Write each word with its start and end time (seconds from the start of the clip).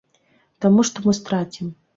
Таму 0.65 0.87
што 0.91 0.97
мы 1.05 1.17
страцім. 1.21 1.73